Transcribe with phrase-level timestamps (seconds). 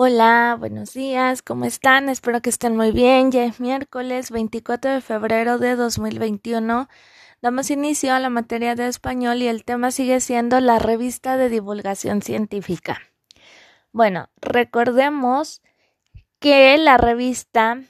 [0.00, 2.08] Hola, buenos días, ¿cómo están?
[2.08, 3.32] Espero que estén muy bien.
[3.32, 6.88] Ya es miércoles 24 de febrero de 2021.
[7.42, 11.48] Damos inicio a la materia de español y el tema sigue siendo la revista de
[11.48, 13.00] divulgación científica.
[13.90, 15.62] Bueno, recordemos
[16.38, 17.82] que la revista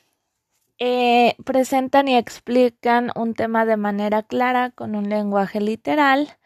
[0.79, 6.39] eh, presentan y explican un tema de manera clara con un lenguaje literal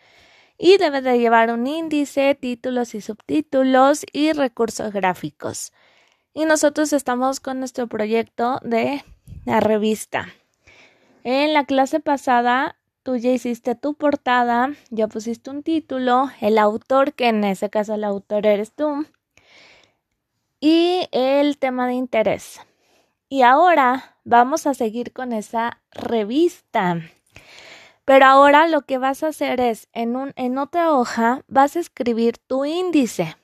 [0.62, 5.72] y debe de llevar un índice, títulos y subtítulos y recursos gráficos.
[6.34, 9.04] Y nosotros estamos con nuestro proyecto de
[9.44, 10.28] la revista.
[11.24, 17.14] En la clase pasada tú ya hiciste tu portada, ya pusiste un título, el autor,
[17.14, 19.04] que en ese caso el autor eres tú,
[20.60, 22.60] y el tema de interés.
[23.28, 27.00] Y ahora vamos a seguir con esa revista.
[28.04, 31.80] Pero ahora lo que vas a hacer es, en, un, en otra hoja, vas a
[31.80, 33.36] escribir tu índice.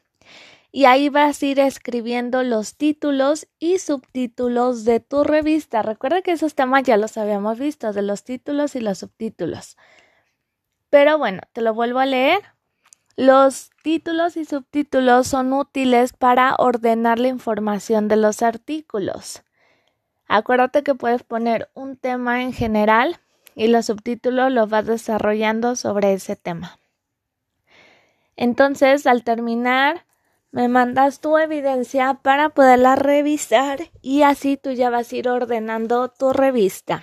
[0.70, 5.82] Y ahí vas a ir escribiendo los títulos y subtítulos de tu revista.
[5.82, 9.76] Recuerda que esos temas ya los habíamos visto, de los títulos y los subtítulos.
[10.90, 12.42] Pero bueno, te lo vuelvo a leer.
[13.16, 19.42] Los títulos y subtítulos son útiles para ordenar la información de los artículos.
[20.26, 23.18] Acuérdate que puedes poner un tema en general
[23.58, 26.78] y los subtítulos los vas desarrollando sobre ese tema.
[28.36, 30.06] Entonces, al terminar,
[30.52, 36.08] me mandas tu evidencia para poderla revisar y así tú ya vas a ir ordenando
[36.08, 37.02] tu revista.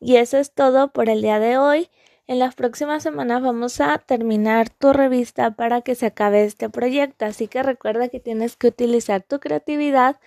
[0.00, 1.90] Y eso es todo por el día de hoy.
[2.26, 7.26] En las próximas semanas vamos a terminar tu revista para que se acabe este proyecto.
[7.26, 10.18] Así que recuerda que tienes que utilizar tu creatividad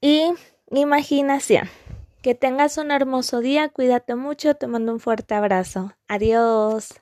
[0.00, 0.32] y
[0.70, 1.68] imaginación.
[2.22, 5.92] Que tengas un hermoso día, cuídate mucho, te mando un fuerte abrazo.
[6.08, 7.01] Adiós.